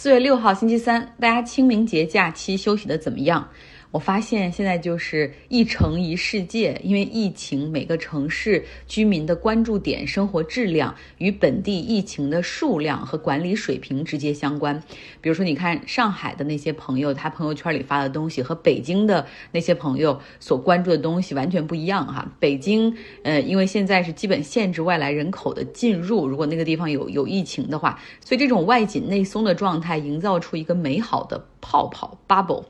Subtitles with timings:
[0.00, 3.48] 四月六号星期三，大家清明节假期休息的怎么样？
[3.90, 14.78] 我发现现在就是一城一世界，因为疫情，每个城市居民的关注点、生活质量与本地疫情的数量和管理水平直接相关。
[15.22, 22.30] 比如说，你看上海的那些朋友，他朋友圈里发的东西和北京的那些朋友所关注的东西完全不一样哈。
[22.38, 32.64] 北京，呃，因为现在是基本限制外来人口的进入，如果那个地方有有疫情的话，所以这种外紧内松的状态，营造出一个美好的泡泡 bubble。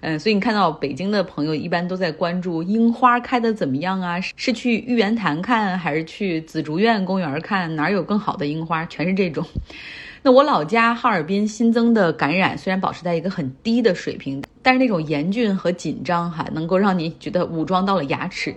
[0.00, 4.20] 嗯，所以你看到北京的朋友一般都在关注樱花开的怎么样啊？
[4.20, 7.74] 是去玉渊潭看，还是去紫竹院公园看？
[7.76, 8.84] 哪有更好的樱花？
[8.86, 9.44] 全是这种。
[10.26, 18.54] 那我老家哈尔滨新增的感染虽然保持在一个很低的水平，但是那种严峻和紧张哈，能够让你觉得武装到了牙齿。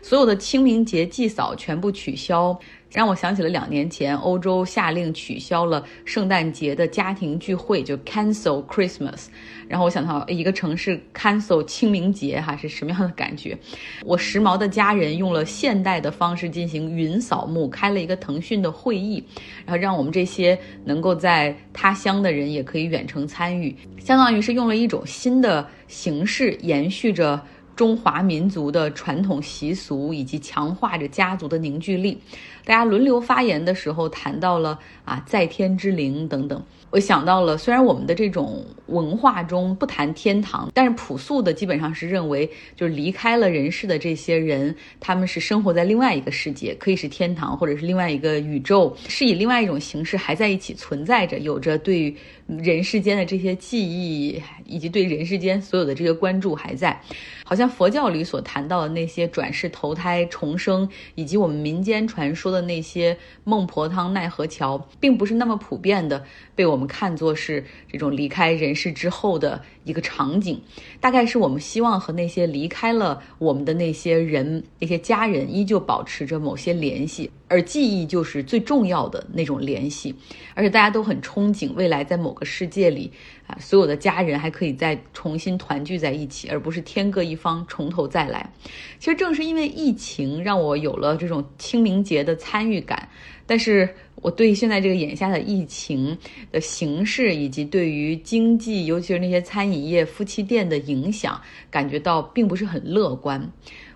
[0.00, 2.58] 所有的清明节祭扫全部取消。
[2.90, 9.26] 让我想起了两年前，欧洲下令取消了圣诞节的家庭聚会，就 cancel Christmas。
[9.68, 13.56] 然后我想到一个城市 cancel 清明节，哈是什么样的感觉？
[14.04, 19.24] 我时髦的家人用了现代的方式进行云扫墓，开了一个腾讯的会议，
[19.64, 27.40] 然后让我们这些能够在他乡的人也可以远程参与，相当于是用了一种新的形式延续着。
[27.80, 32.20] 中华民族的传统习俗，以及强化着家族的凝聚力。
[32.62, 36.62] 大家轮流发言的时候，谈到了啊，在天之灵等等。
[36.90, 52.12] 我想到了，虽然我们的这种文化中不谈天堂，但是朴素的基本上是认为，就是离开了人世的这些人，他们是生活在另外一个世界，可以是天堂，或者是另外一个宇宙，是以另外一种形式还在一起存在着，有着对
[52.48, 57.00] 人世间的这些记忆，以及对人世间所有的这些关注还在。
[57.44, 66.22] 好像佛教里所谈到的那些转世投胎重生，以及我们民间传说的那些孟婆汤奈何桥，并不是那么普遍的
[66.54, 70.58] 被我我们看作是这种离开人世之后的一个场景。
[70.98, 80.14] 大概是我们希望和那些离开了我们的那些人、那些家人依旧保持着某些联系，而记忆就是最重要的那种联系。
[80.54, 83.12] 而且大家都很憧憬未来在某个世界里
[83.46, 83.58] 啊。
[83.60, 88.50] 所有的家人还可以再重新团聚在一起，而不是天各一方，从头再来。
[88.98, 93.08] 其实正是因为疫情，让我有了这种清明节的参与感。
[93.46, 93.88] 但是
[94.22, 96.16] 我对现在这个眼下的疫情
[96.52, 103.50] 的形势，以及对于经济，尤其是那些餐饮业、夫妻店的影响，感觉到并不是很乐观。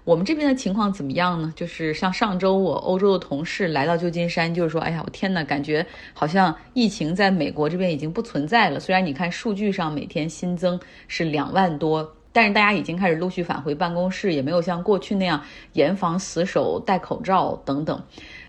[0.05, 1.51] 我们这边的情况怎么样呢？
[1.57, 8.79] 就是像上周我欧洲的同事来到旧金山，就是说，哎呀，我天呐，感觉好像疫情在美国这边已经不存在了。
[8.79, 10.79] 虽然你看数据上每天新增
[11.09, 15.41] 是两万多，但是大家已经开始陆续返回办公室，也没有像过去那样
[15.73, 17.99] 严防死守、戴口罩等等。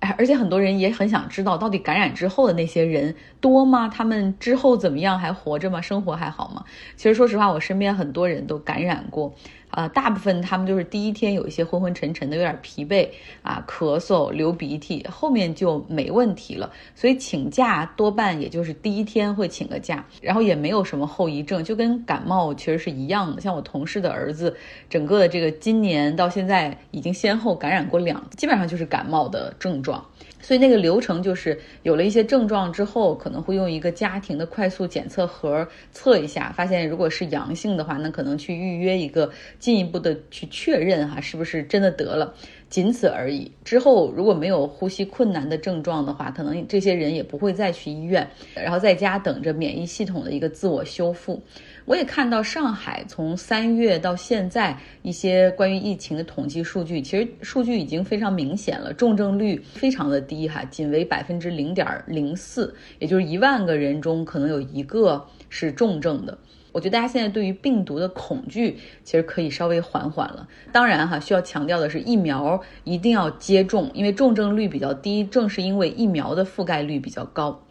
[0.02, 3.88] 哎，而且很多人也很想知道，到底感染之后的那些人多吗？
[3.88, 5.18] 他们之后怎么样？
[5.18, 5.80] 还活着吗？
[5.80, 6.66] 生活还好吗？
[6.98, 9.34] 其实说实话，我身边很多人都感染过。
[9.76, 13.10] 呃，大部分他们就是第一天有一些昏昏沉沉的，有点疲惫
[13.42, 16.72] 啊，咳嗽、流鼻涕，后面就没问题了。
[16.96, 23.42] 所以请假多半也就是第一天会请个假，然后也没有什么后遗症，就跟感冒其实是一样的。
[23.42, 24.56] 像我同事的儿子，
[24.90, 30.04] 整个的这个今年到现在已经先后感染过两，基本上就是感冒的症状。
[30.42, 39.32] 所以那个流程就是有了一些症状之后，可能会用一个家庭的快速检测盒测一下，发现如果是阳性的话，那可能去预约一个
[39.66, 42.32] 进一步的去确认哈，是不是真的得了，
[42.70, 43.52] 仅此而已。
[43.64, 51.42] 之后如果没有呼吸困难的症状的话，可能这些人也不会再去医院，然后在家等着免疫系统的一个自我修复。
[51.86, 66.38] 我也看到上海从三月到现在一些关于疫情的统计数据，其实数据已经非常明显了，重症率非常的低哈，仅为百分之零点零四，也就是一万个人中可能有一个是重症的。
[66.76, 70.46] 我觉得大家现在对于病毒的恐惧其实可以稍微缓缓了。
[70.74, 77.64] 当然哈，需要强调的是疫苗一定要接种，因为重症率比较低，正是因为疫苗的覆盖率比较高。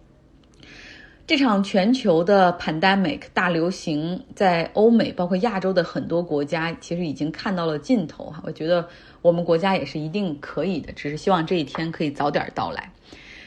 [1.27, 8.43] 这场全球的 pandemic 大流行，在欧美包括亚洲的很多国家，其实已经看到了尽头哈。
[8.47, 8.89] 我觉得
[9.21, 12.91] 我们国家也是一定可以的，只是希望这一天可以早点到来。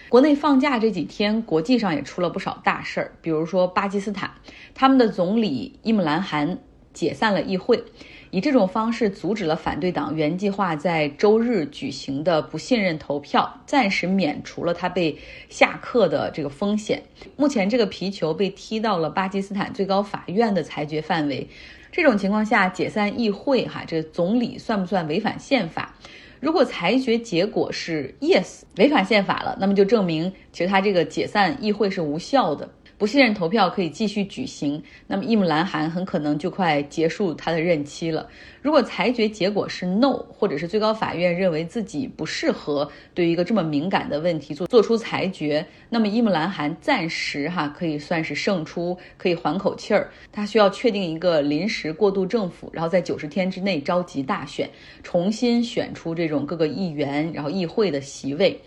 [0.09, 4.31] 国内放假这几天，国际上也出了不少大事儿，比如说巴基斯坦，
[4.73, 6.59] 他们的总理伊姆兰汗
[6.93, 7.83] 解散了议会。
[8.29, 15.17] 以这种方式阻止了反对党原计划在周日举行的不信任投票，暂时免除了他被
[15.49, 17.03] 下课的这个风险。
[17.35, 21.47] 目前这个皮球被踢到了巴基斯坦最高法院的裁决范围。
[21.91, 25.95] 这种情况下解散议会，哈，这总理算不算违反宪法？
[26.39, 32.69] 如果裁决结果是 yes，违反宪法了，那么就证明其实他这个解散议会是无效的。
[32.97, 38.27] 不信任投票可以继续举行，那么伊姆兰汗很可能就快结束他的任期了。
[38.59, 50.09] 如果裁决结果是 no，或者是最高法院认为自己不适合对于一个这么敏感的问题做做出裁决，那么伊姆兰汗暂时哈可以算是胜出，可以缓口气儿。
[50.31, 54.67] 他需要确定一个临时过渡政府，然后在九十天之内召集大选，
[55.03, 58.59] 重新选出这种各个议员，然后议会的席位。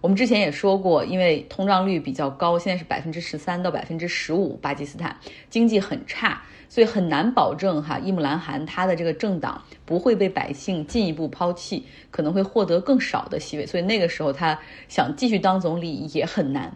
[0.00, 5.16] 我们之前也说过，因为通胀率比较高，现在是百分之十三到百分之十五，巴基斯坦
[5.50, 14.56] 经济很差，所以很难保证哈伊姆兰汗他的这个政党不会被百姓进一步抛弃，可能会获得更少的席位，所以那个时候他
[14.86, 16.72] 想继续当总理也很难。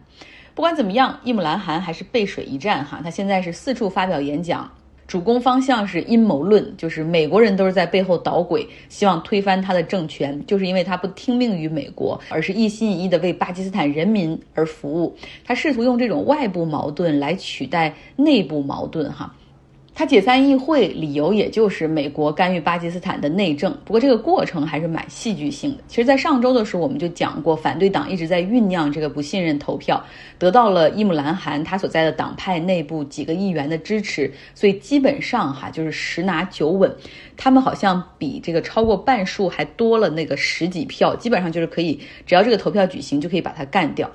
[0.55, 4.71] 不管怎么样，伊姆兰汗还是背水一战哈，他现在是四处发表演讲。
[5.06, 15.14] 主攻方向是阴谋论，就是美国人都是在背后捣鬼，希望推翻他的政权，就是因为他不听命于美国，而是一心一意的为巴基斯坦人民而服务。
[15.44, 19.34] 他试图用这种外部矛盾来取代内部矛盾，哈。
[19.94, 23.71] 他解散议会，理由也就是美国干预巴基斯坦的内政。
[23.85, 25.85] 不过这个过程还是蛮戏剧性的。
[25.87, 30.03] 其实，在上周的时候，我们就讲过，反对党一直在酝酿这个不信任投票，
[30.39, 36.91] 得到了伊姆兰汗他所在的党派内部几个议员的支持，所以基本上哈就是十拿九稳。
[37.37, 44.11] 他们好像比这个超过半数还多了那个十几票，基本上就是可以，只要这个投票举行，就可以把它干掉。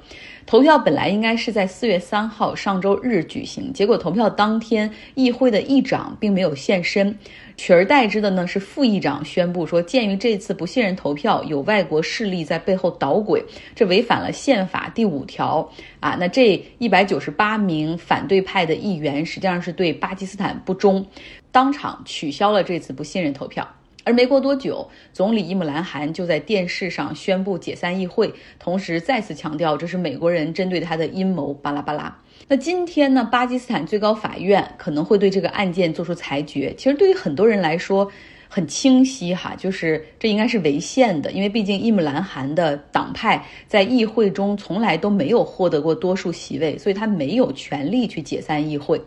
[0.47, 7.19] 投票本来应该是在四月三号上周日举行，结果投票当天议会的议长并没有现身，
[7.57, 13.43] 取而代之的呢是副议长宣布说，鉴于这次不信任投票有外国势力在背后捣鬼，
[13.75, 21.05] 这违反了宪法第五条啊，那这一百九十八名反对派的议员实际上是对巴基斯坦不忠，
[21.51, 23.67] 当场取消了这次不信任投票。
[24.07, 31.53] 而没过多久，总理伊姆兰汗就在电视上宣布解散议会，同时再次强调这是美国人针对他的阴谋。
[31.53, 32.17] 巴拉巴拉。
[32.47, 33.27] 那今天呢？
[33.29, 36.73] 巴基斯坦最高法院可能会对这个案件做出裁决。
[36.77, 38.09] 其实对于很多人来说，
[38.47, 49.01] 很清晰哈，就是这应该是违宪的，因为毕竟伊姆兰汗的党派在议会中从来都没有获得过多数席位，所以他没有权利去解散议会。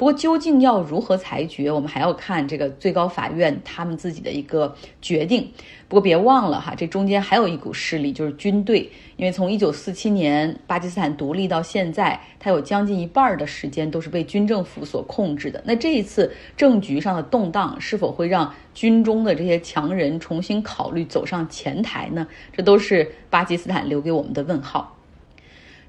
[0.00, 5.46] 不过，究竟要如何裁决，我们还要看这个最高法院他们自己的一个决定。
[5.88, 8.90] 不过，别忘了哈，这中间还有一股势力，就是军队。
[9.18, 15.62] 因为从一九四七年巴基斯坦独立到现在，它有将近一半的时间都是被军政府所控制的。
[15.66, 22.26] 那这一次政局上的动荡，是否会让军中的这些强人重新考虑走上前台呢？
[22.56, 24.96] 这都是巴基斯坦留给我们的问号。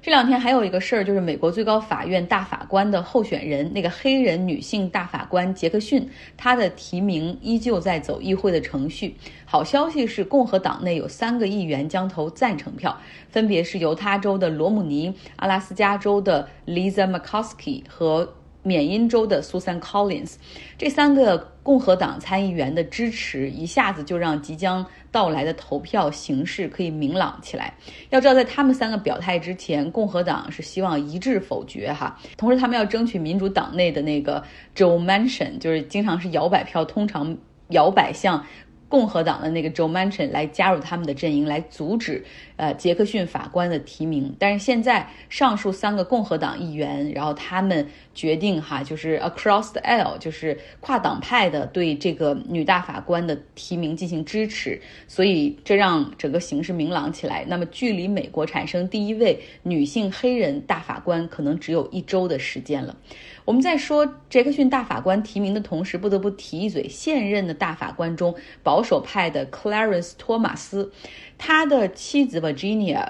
[0.02, 9.14] 这两天还有一个事儿，就是美国最高法院大法官的候选人，那个黑人女性大法官杰克逊，她的提名依旧在走议会的程序。
[9.44, 12.98] 好消息是，共和党内有三个议员将投赞成票，
[13.30, 18.34] 分别是犹他州的罗姆尼、阿拉斯加州的 Lisa Murkowski 和。
[18.62, 20.34] 缅因州的 Susan Collins，
[20.78, 27.74] 这三个共和党参议员的支持，一下子就让即将到来的投票形势可以明朗起来。
[28.10, 34.42] 要知道，在他们三个表态之前，共和党是希望一致否决哈，同时他们要争取民主党内的那个
[34.76, 37.36] Joe Manchin，就是经常是摇摆票，通常
[37.68, 38.44] 摇摆向。
[38.88, 42.22] 共和党的那个 Joe Manchin 来加入他们的阵营，来阻止
[42.56, 44.36] 呃杰克逊法官的提名。
[44.38, 57.44] 但是现在上述三个共和党议员，然后他们决定哈，就是 across the aisle，就是跨党派的对这个女大法官的提名进行支持，所以这让整个形势明朗起来。
[57.48, 62.96] 那么距离美国产生第一位女性黑人大法官，可能只有一周的时间了。
[63.44, 70.92] 我们在说杰克逊大法官提名的同时，不得不提一嘴现任的大法官中保守派的 Clarence 托马斯，
[71.38, 73.08] 他的妻子 Virginia，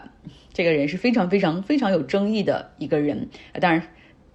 [0.53, 3.29] 这个人是非常非常非常有争议的一个人，
[3.61, 3.83] 当然。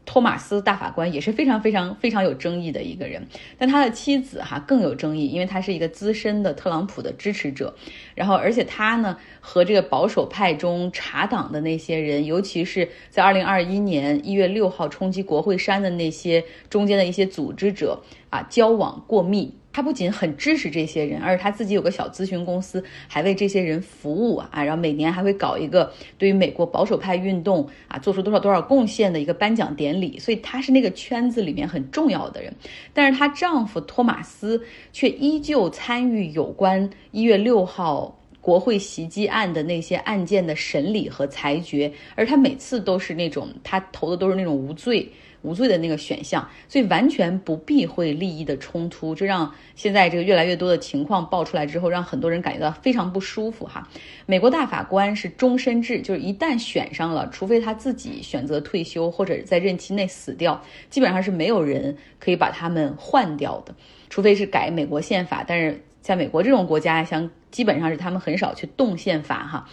[0.08, 7.76] 托马斯大法官也是非常非常非常有争议的一个人，但他的妻子哈更有争议，因为他是一个资深的特朗普的支持者，
[8.16, 19.54] 然后而且他呢和这个保守派中查党的那些人，尤其是在二零二一年一月六号冲击国会山的那些中间的一些组织者啊交往过密。
[19.78, 32.52] 她不仅很支持这些人，而且她自己有个小咨询公司，还为这些人服务啊，然后每年还会搞一个对于美国保守派运动啊做出多少多少贡献的一个颁奖典礼，所以她是那个圈子里面很重要的人。
[32.92, 38.17] 但是她丈夫托马斯却依旧参与有关一月六号
[38.48, 45.12] 国会袭击案的那些案件的审理和裁决，而他每次都是那种他投的都是那种无罪。
[45.44, 53.88] 无罪的那个选项，所以完全不避讳利益的冲突，这让现在这个越来越多的情况爆出来之后，让很多人感觉到非常不舒服哈。
[54.26, 63.76] 美国大法官是终身制，就是一旦选上了，除非他自己选择退休或者在任期内死掉，基本上是没有人可以把他们换掉的，
[64.10, 69.68] 除非是改美国宪法，但是在美国这种国家，像基本上是他们很少去动宪法哈。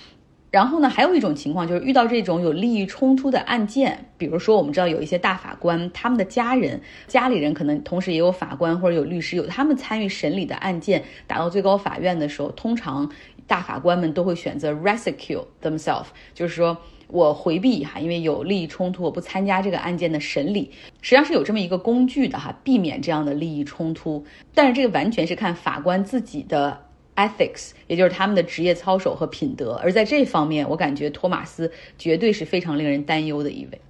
[0.51, 13.09] 然后呢，还有一种情况就是遇到这种有利益冲突的案件，比如说我们知道有一些大法官，他们的家人、家里人可能同时也有法官或者有律师，有他们参与审理的案件打到最高法院的时候，通常
[13.47, 16.77] 大法官们都会选择 rescue themselves，就是说
[17.09, 20.71] 我回避哈，因为有利益冲突，我不参加这个案件的审理，
[21.03, 24.25] 实际上是有这么一个工具的哈，避免这样的利益冲突。
[24.55, 26.81] 但是这个完全是看法官自己的。
[27.17, 33.81] ethics，也就是他们的职业操守和品德，而在这方面，我感觉托马斯绝对是非常令人担忧的一位。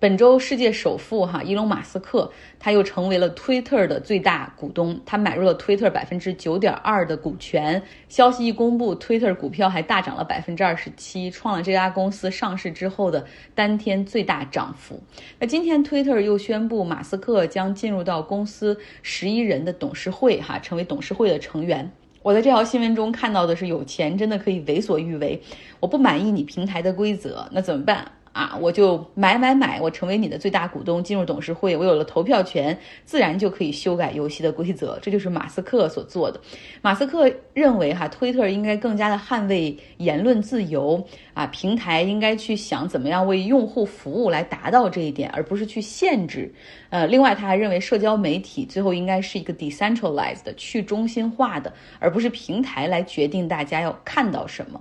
[0.00, 7.82] 本周，世界首富哈伊隆马斯克他又成为了 Twitter 的最大股东，他买入了 Twitter 百分之九点二的股权。
[8.08, 13.26] 消息一公布，Twitter 股票还大涨了百分之二十七，创了这家公司上市之后的
[13.56, 15.02] 单天最大涨幅。
[15.40, 21.90] 那今天，Twitter 又宣布马斯克将进入到公司十一人的董事会哈，成为董事会的成员。
[22.22, 25.40] 我在这条新闻中看到的是，有钱真的可以为所欲为。
[25.80, 28.12] 我不满意你平台的规则，那怎么办？
[28.38, 34.96] 啊，我就买买买，我成为你的最大股东，进入董事会，我有了投票权，自然就可以修改游戏的规则。
[35.02, 36.40] 这就是马斯克所做的。
[36.80, 41.04] 马斯克认为，哈，推特应该更加的捍卫言论自由
[41.34, 46.54] 啊，平台应该去想怎么样为用户服务来达到这一点，而不是去限制。
[46.90, 54.80] 呃，另外他还认为，社交媒体最后应该是一个 decentralized 去中心化的，而不是平台来决定大家要看到什么。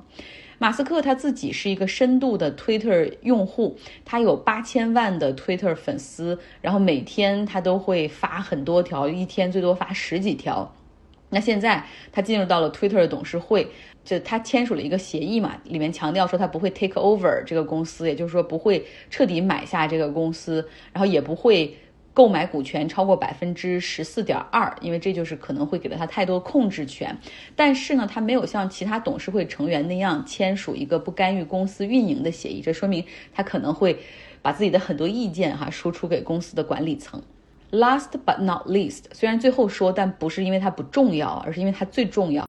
[0.60, 10.74] 马斯克他自己是一个深度的 Twitter 用户，他有八千万的 Twitter 粉丝，然后每天他都会发很多条，一天最多发十几条。
[11.30, 13.68] 那现在他进入到了 Twitter 的董事会，
[14.04, 21.78] 就他签署了一个协议嘛，里面强调说他不会 take over 这个公司，也就是说不会彻底买下这个公司，然后也不会。
[22.18, 27.16] 购买股权超过百分之十四点二，因为这就是可能会给了他太多控制权。
[27.56, 34.00] 但是呢，他没有像其他董事会成员那样签署一个不干预公司运营的协议，这说明他可能会
[34.42, 37.22] 把自己的很多意见哈输出给公司的管理层。
[37.70, 42.44] Last but not least，虽然最后说，但不是因为它不重要，而是因为它最重要。